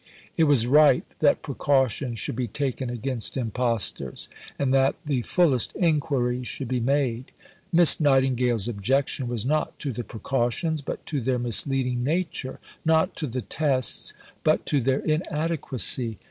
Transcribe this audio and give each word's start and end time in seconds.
It 0.35 0.45
was 0.45 0.65
right 0.65 1.05
that 1.19 1.43
precautions 1.43 2.17
should 2.17 2.35
be 2.35 2.47
taken 2.47 2.89
against 2.89 3.37
impostors, 3.37 4.29
and 4.57 4.73
that 4.73 4.95
the 5.05 5.21
fullest 5.21 5.75
inquiries 5.75 6.47
should 6.47 6.67
be 6.67 6.79
made. 6.79 7.25
Miss 7.71 7.99
Nightingale's 7.99 8.67
objection 8.67 9.27
was 9.27 9.45
not 9.45 9.77
to 9.77 9.91
the 9.93 10.03
precautions, 10.03 10.81
but 10.81 11.05
to 11.05 11.21
their 11.21 11.37
misleading 11.37 12.03
nature; 12.03 12.59
not 12.83 13.15
to 13.17 13.27
the 13.27 13.43
tests, 13.43 14.15
but 14.43 14.65
to 14.65 14.79
their 14.79 15.01
inadequacy. 15.01 16.17